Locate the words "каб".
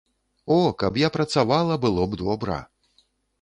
0.83-0.97